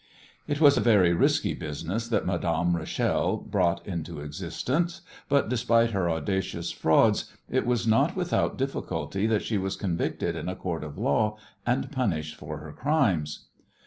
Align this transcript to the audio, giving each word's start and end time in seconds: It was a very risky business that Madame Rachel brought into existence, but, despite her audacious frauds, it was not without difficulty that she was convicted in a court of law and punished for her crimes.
It 0.47 0.59
was 0.59 0.77
a 0.77 0.81
very 0.81 1.13
risky 1.13 1.53
business 1.53 2.07
that 2.07 2.25
Madame 2.25 2.75
Rachel 2.75 3.37
brought 3.37 3.85
into 3.85 4.19
existence, 4.19 5.01
but, 5.29 5.47
despite 5.47 5.91
her 5.91 6.09
audacious 6.09 6.71
frauds, 6.71 7.31
it 7.47 7.67
was 7.67 7.85
not 7.85 8.15
without 8.15 8.57
difficulty 8.57 9.27
that 9.27 9.43
she 9.43 9.59
was 9.59 9.75
convicted 9.75 10.35
in 10.35 10.49
a 10.49 10.55
court 10.55 10.83
of 10.83 10.97
law 10.97 11.37
and 11.67 11.91
punished 11.91 12.33
for 12.35 12.57
her 12.57 12.73
crimes. 12.73 13.45